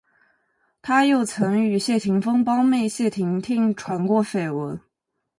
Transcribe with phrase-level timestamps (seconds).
[0.81, 4.79] 他又曾与谢霆锋胞妹谢婷婷传过绯闻。